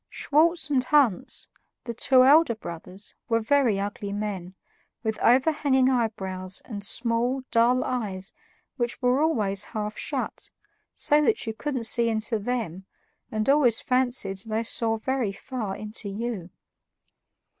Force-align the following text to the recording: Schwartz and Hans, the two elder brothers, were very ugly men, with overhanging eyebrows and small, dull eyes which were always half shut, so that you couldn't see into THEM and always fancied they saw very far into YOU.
Schwartz 0.09 0.71
and 0.71 0.83
Hans, 0.83 1.47
the 1.83 1.93
two 1.93 2.23
elder 2.25 2.55
brothers, 2.55 3.13
were 3.29 3.39
very 3.39 3.79
ugly 3.79 4.11
men, 4.11 4.55
with 5.03 5.19
overhanging 5.19 5.89
eyebrows 5.91 6.59
and 6.65 6.83
small, 6.83 7.43
dull 7.51 7.83
eyes 7.83 8.33
which 8.77 8.99
were 9.03 9.21
always 9.21 9.63
half 9.63 9.99
shut, 9.99 10.49
so 10.95 11.23
that 11.23 11.45
you 11.45 11.53
couldn't 11.53 11.83
see 11.83 12.09
into 12.09 12.39
THEM 12.39 12.87
and 13.31 13.47
always 13.47 13.79
fancied 13.79 14.39
they 14.39 14.63
saw 14.63 14.97
very 14.97 15.31
far 15.31 15.75
into 15.75 16.09
YOU. 16.09 16.49